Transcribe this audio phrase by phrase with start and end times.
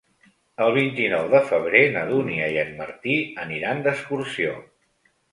[0.67, 4.55] El vint-i-nou de febrer na Dúnia i en Martí aniran d'excursió.